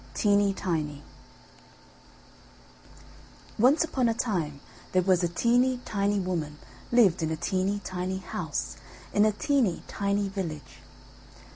TEENY 0.15 0.51
TINY 0.55 1.03
Once 3.59 3.83
upon 3.83 4.09
a 4.09 4.15
time 4.15 4.59
there 4.93 5.03
was 5.03 5.21
a 5.23 5.27
teeny 5.27 5.77
tiny 5.85 6.19
woman 6.19 6.57
lived 6.91 7.21
in 7.21 7.29
a 7.29 7.35
teeny 7.37 7.77
tiny 7.83 8.17
house 8.17 8.77
in 9.13 9.25
a 9.25 9.31
teeny 9.31 9.83
tiny 9.87 10.27
village. 10.27 10.81